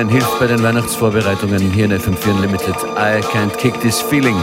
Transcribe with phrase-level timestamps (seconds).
[0.00, 2.74] Man hilft bei den Weihnachtsvorbereitungen hier in FM4 Unlimited.
[2.96, 4.34] I can't kick this feeling.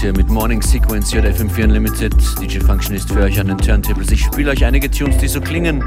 [0.00, 2.14] Hier mit Morning Sequence JFM4 Unlimited.
[2.40, 4.10] DJ Function ist für euch an den Turntables.
[4.10, 5.84] Ich spiele euch einige Tunes, die so klingen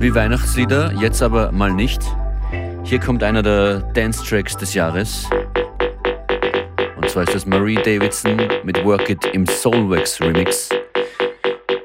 [0.00, 2.02] wie Weihnachtslieder, jetzt aber mal nicht.
[2.82, 5.28] Hier kommt einer der Dance-Tracks des Jahres.
[6.96, 10.70] Und zwar ist das Marie Davidson mit Work It im Soulwax Remix.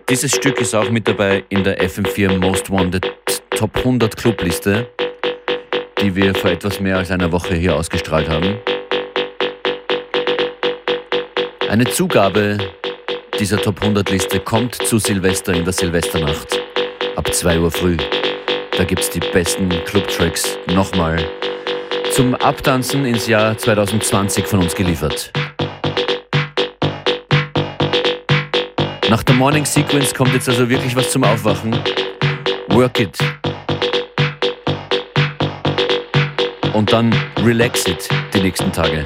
[0.09, 3.11] Dieses Stück ist auch mit dabei in der FM4 Most Wanted
[3.51, 4.87] Top 100 Clubliste,
[6.01, 8.57] die wir vor etwas mehr als einer Woche hier ausgestrahlt haben.
[11.69, 12.57] Eine Zugabe
[13.39, 16.59] dieser Top 100 Liste kommt zu Silvester in der Silvesternacht
[17.15, 17.95] ab 2 Uhr früh.
[18.75, 21.23] Da gibt es die besten Clubtracks nochmal
[22.11, 25.31] zum Abtanzen ins Jahr 2020 von uns geliefert.
[29.07, 31.77] Nach der Morning Sequence kommt jetzt also wirklich was zum Aufwachen.
[32.69, 33.15] Work it.
[36.73, 37.13] Und dann
[37.45, 39.05] relax it die nächsten Tage.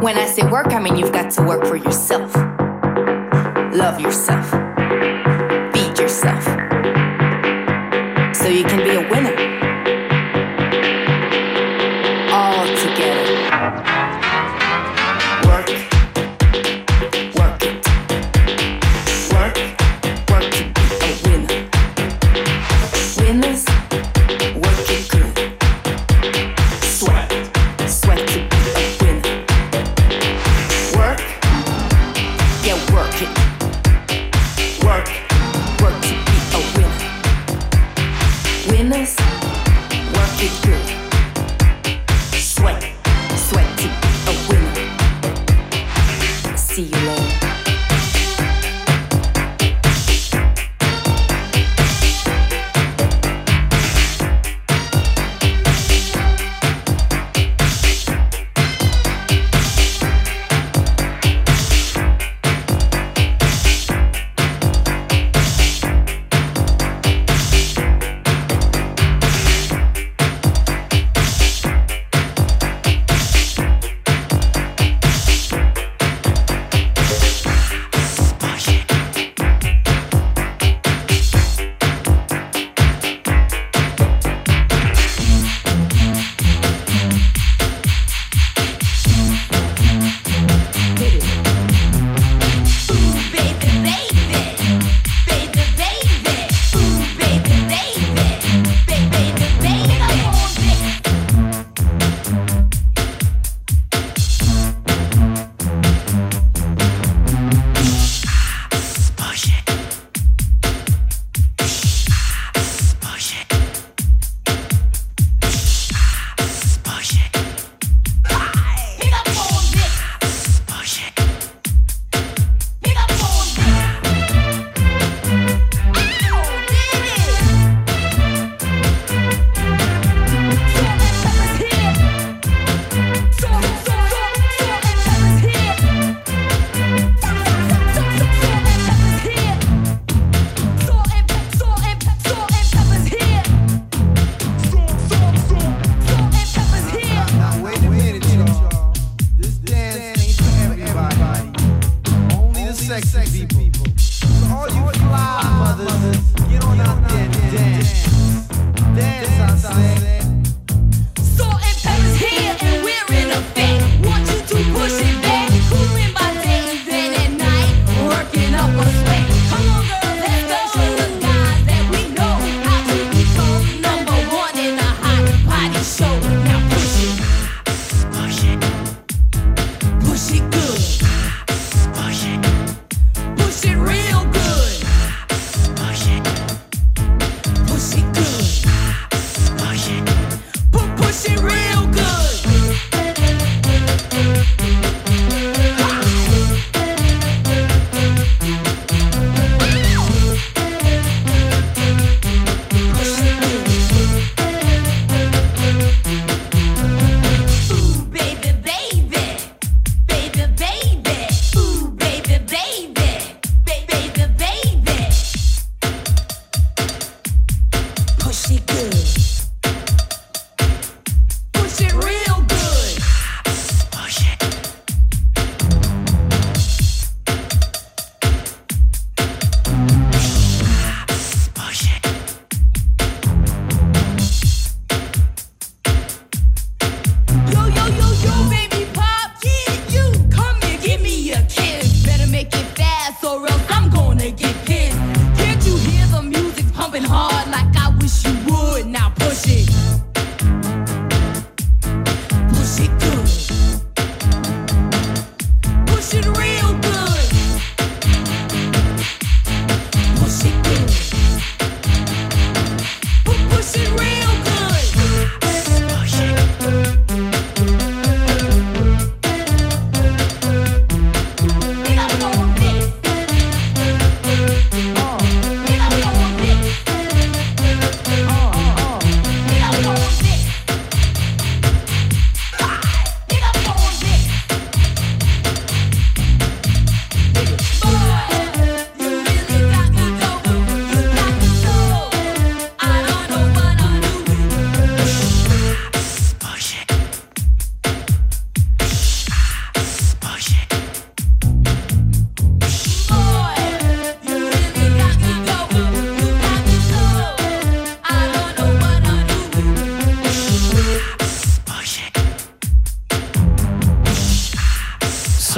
[0.00, 2.34] When I say work, I mean you've got to work for yourself.
[3.74, 4.48] Love yourself.
[5.74, 6.42] Feed yourself.
[8.34, 9.59] So you can be a winner.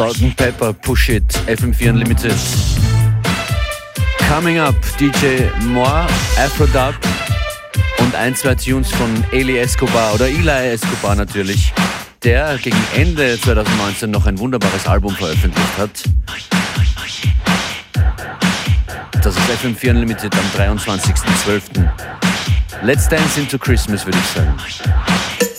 [0.03, 2.35] Salt and Pepper, Push It, FM4 Unlimited.
[4.29, 6.97] Coming up, DJ Moore, Afrodub
[7.99, 11.73] und ein, zwei Tunes von Eli Escobar oder Eli Escobar natürlich,
[12.25, 16.03] der gegen Ende 2019 noch ein wunderbares Album veröffentlicht hat.
[19.23, 21.88] Das ist FM4 Unlimited am 23.12.
[22.83, 25.52] Let's Dance into Christmas, würde ich sagen.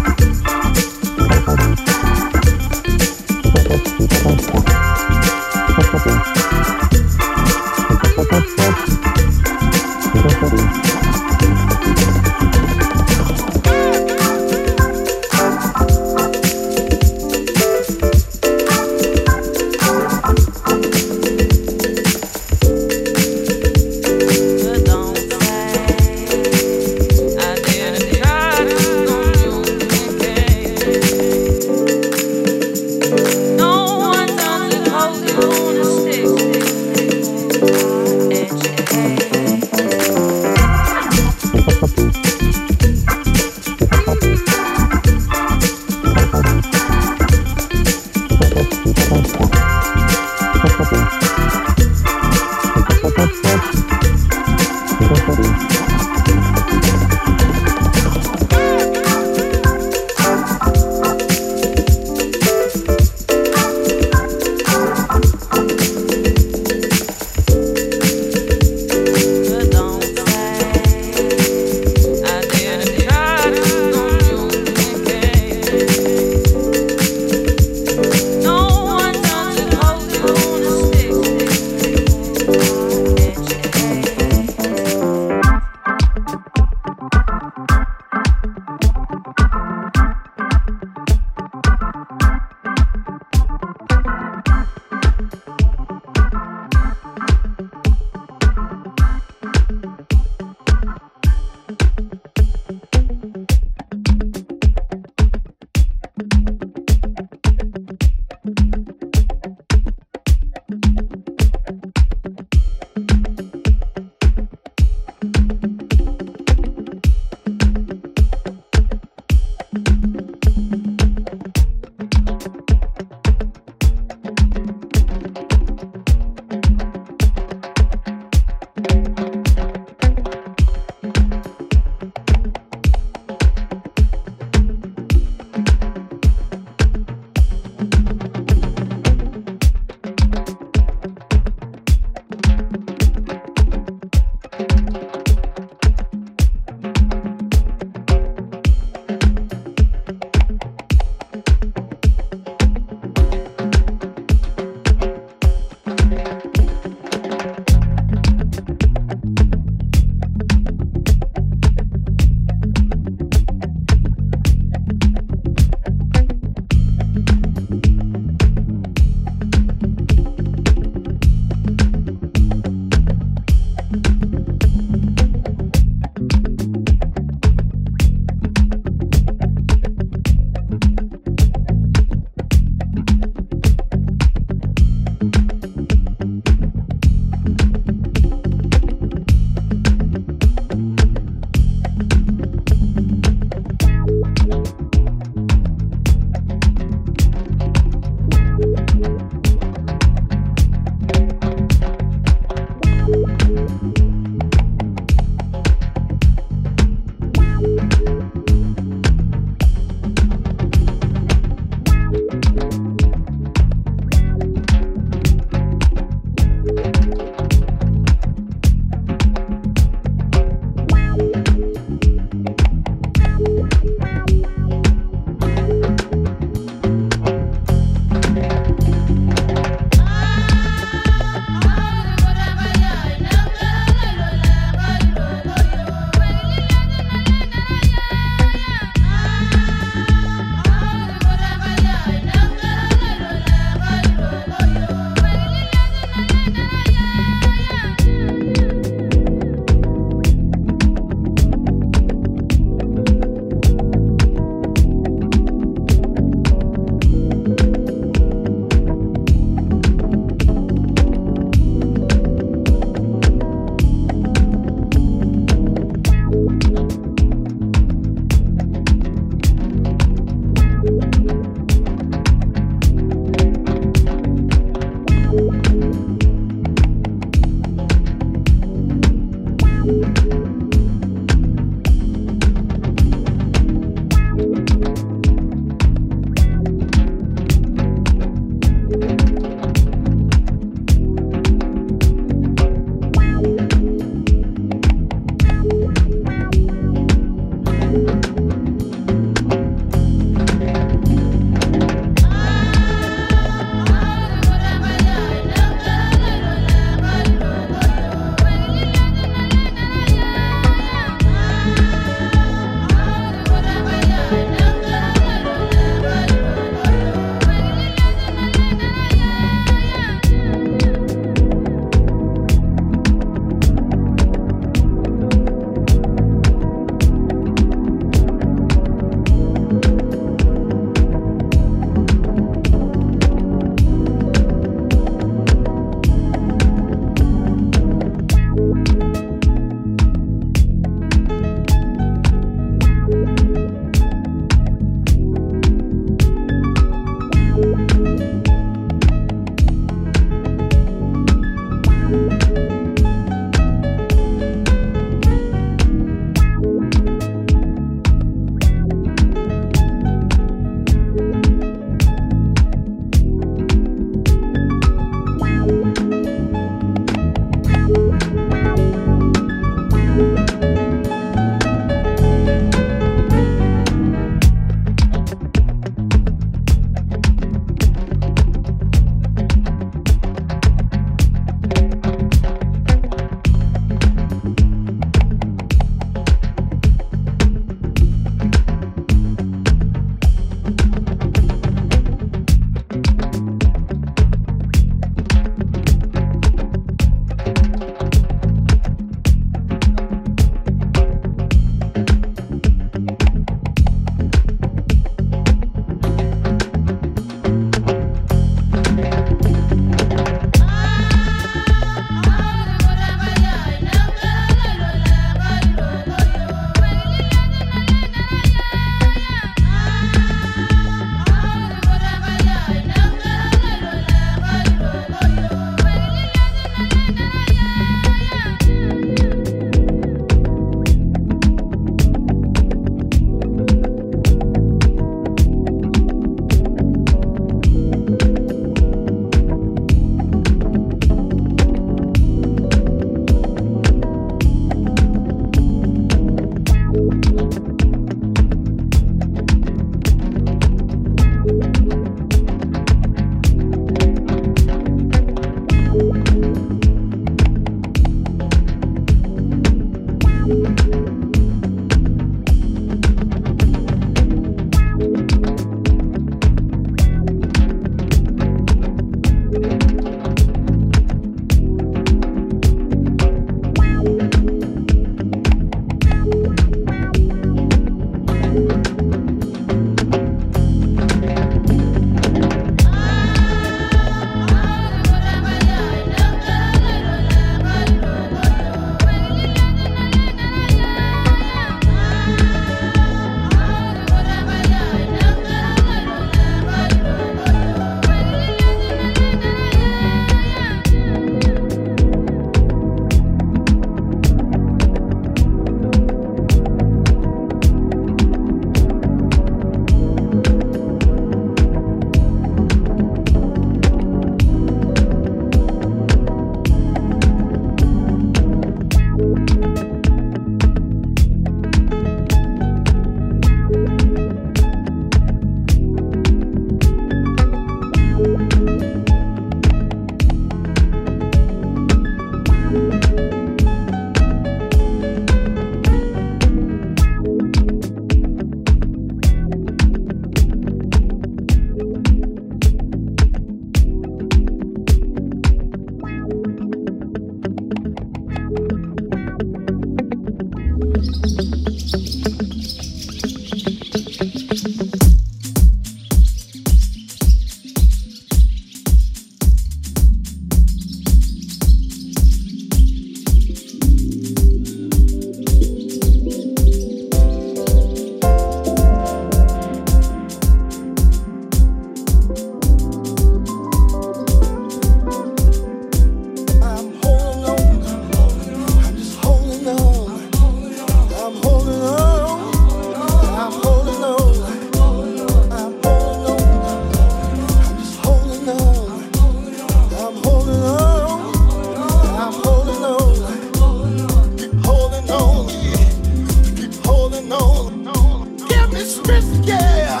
[599.40, 600.00] Yeah,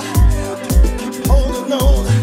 [0.98, 2.21] keep holding on.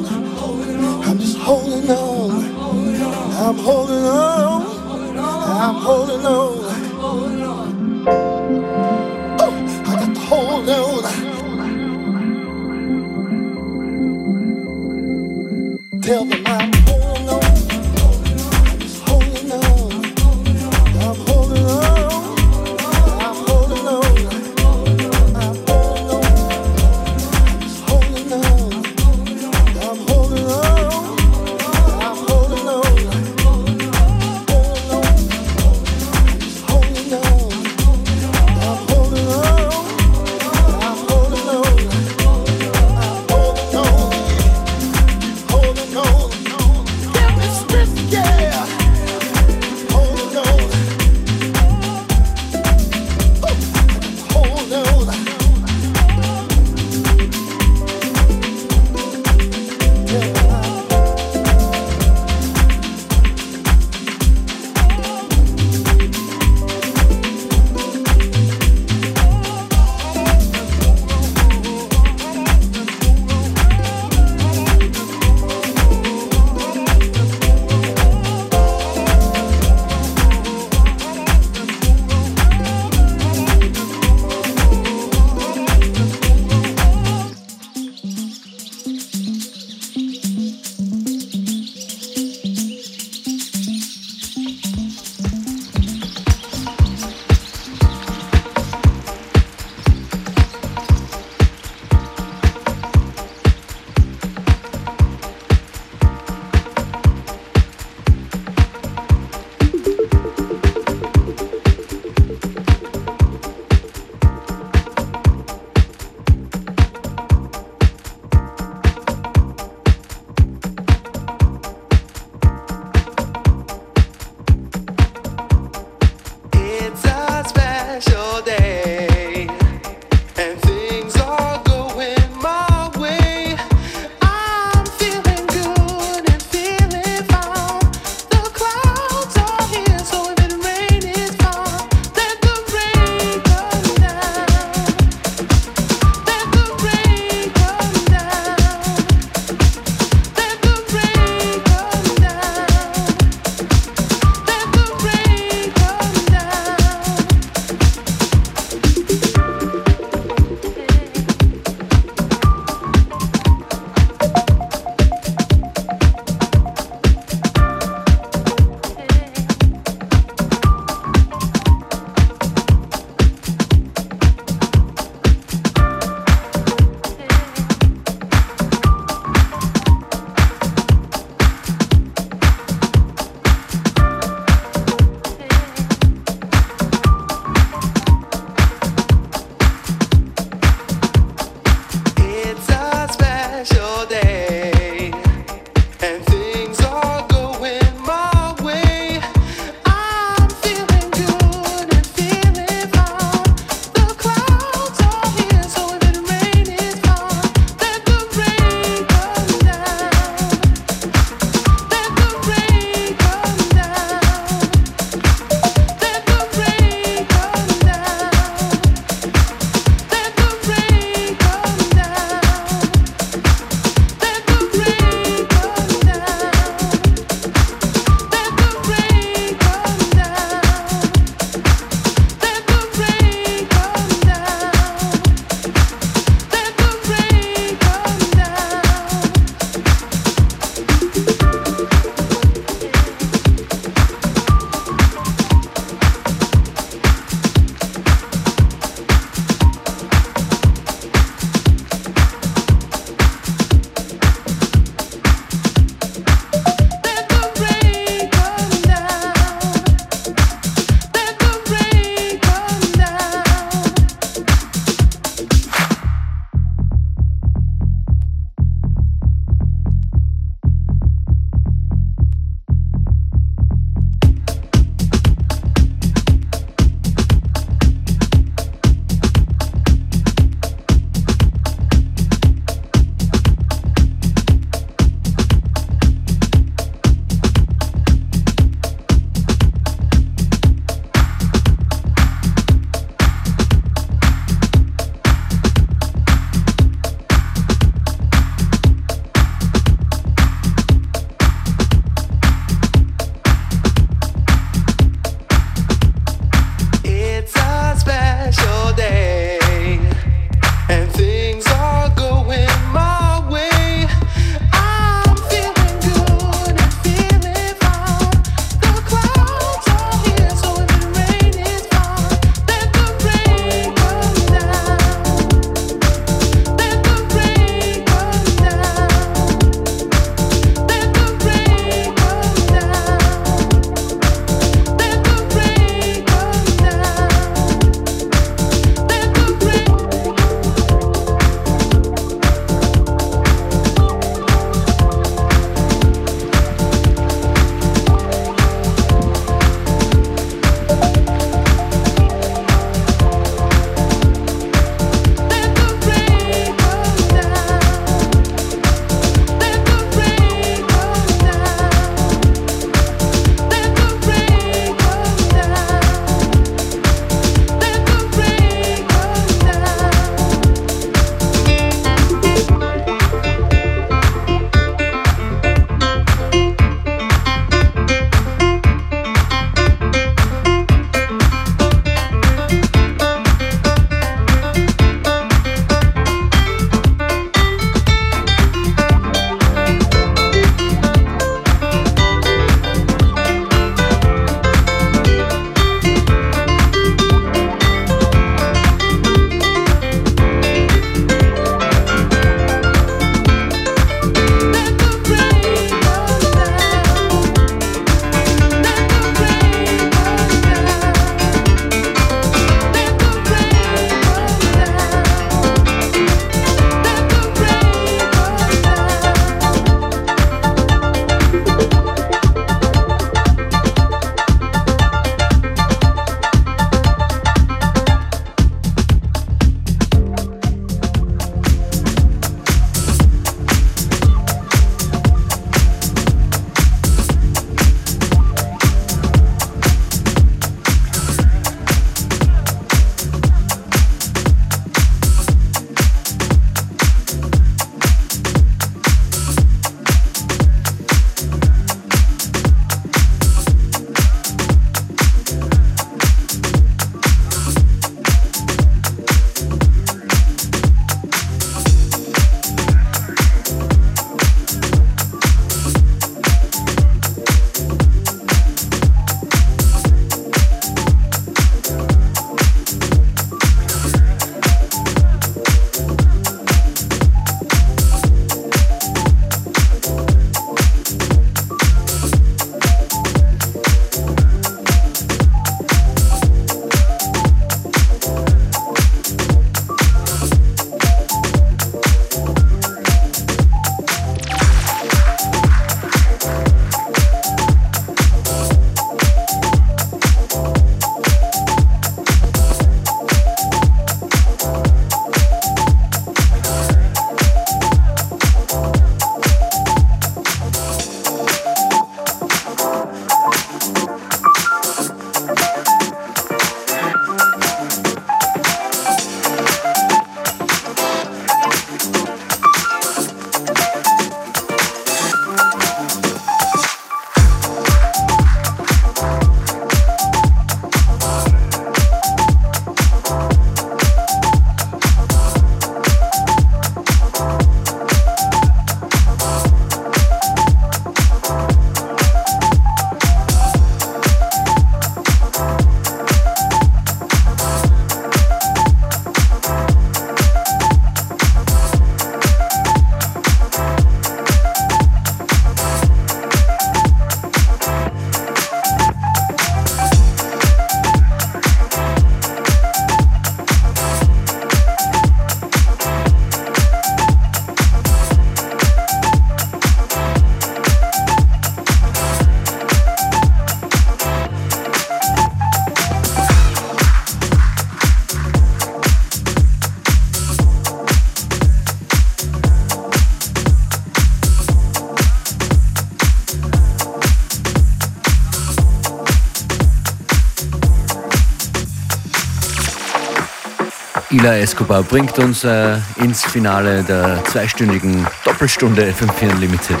[594.42, 600.00] Ila Escobar bringt uns äh, ins Finale der zweistündigen Doppelstunde FM4 Unlimited.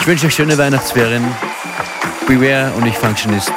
[0.00, 1.24] Ich wünsche euch schöne Weihnachtsferien.
[2.26, 3.52] Beware und ich Functionist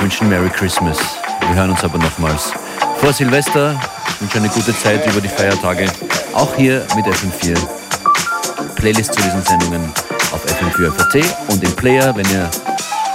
[0.00, 0.96] wünschen Merry Christmas.
[1.40, 2.54] Wir hören uns aber nochmals
[3.00, 3.78] vor Silvester.
[4.14, 5.92] Ich wünsche eine gute Zeit über die Feiertage.
[6.32, 7.54] Auch hier mit FM4.
[8.76, 9.92] Playlist zu diesen Sendungen
[10.32, 12.50] auf FM4 und im Player, wenn ihr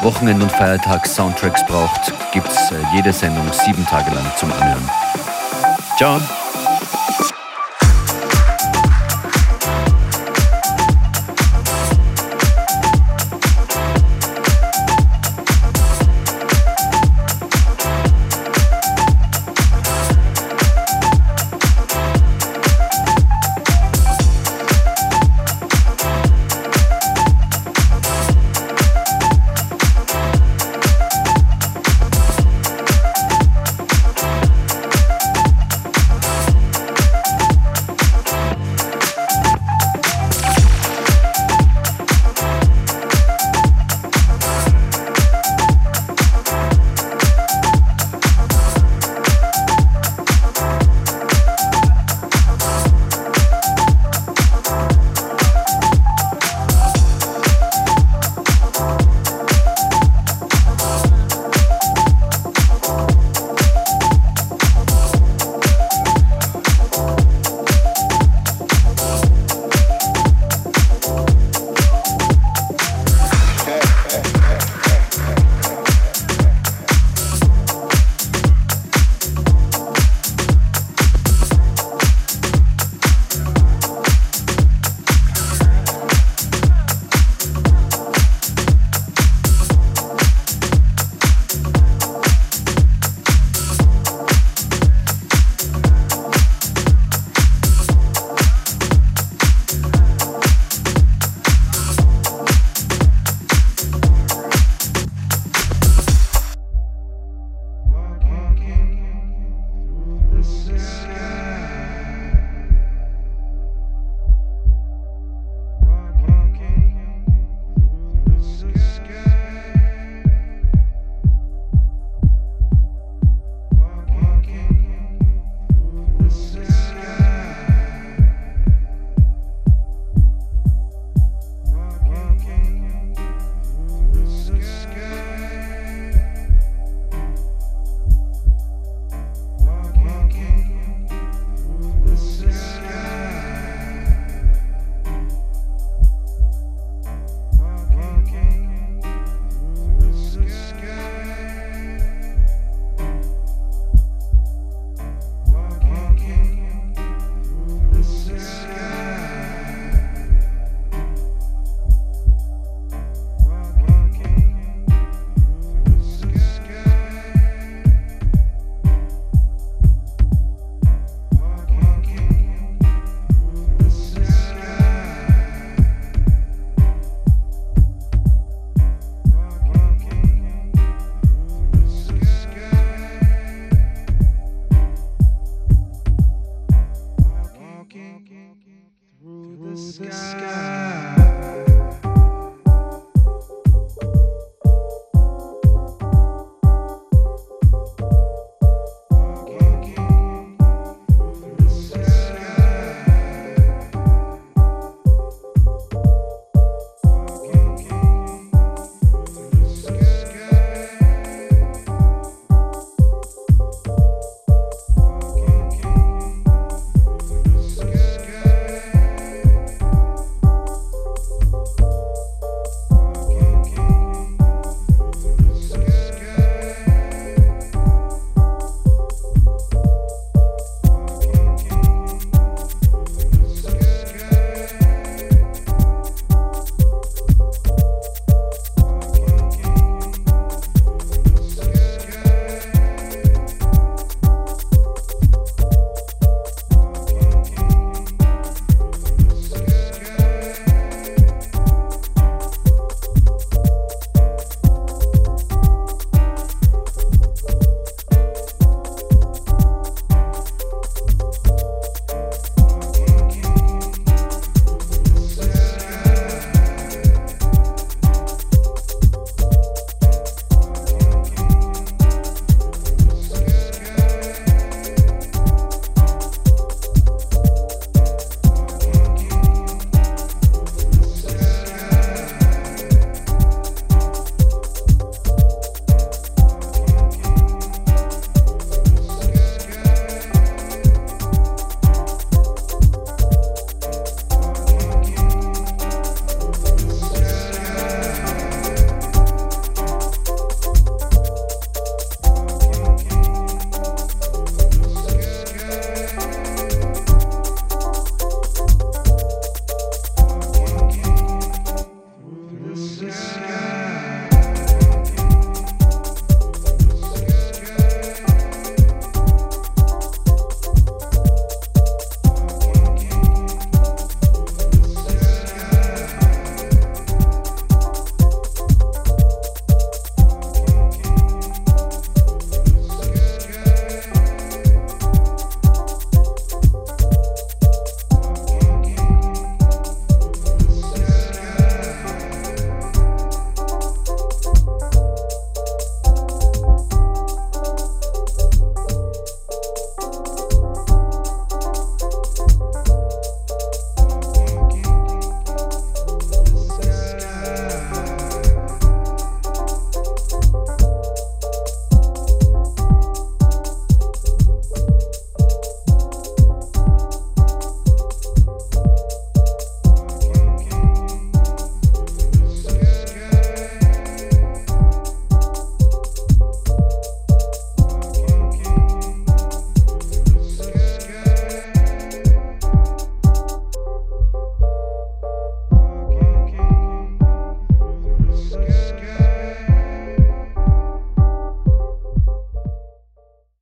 [0.01, 4.87] Wochenend- und Feiertags-Soundtracks braucht, gibt es äh, jede Sendung sieben Tage lang zum Anhören.
[5.97, 6.21] Ciao!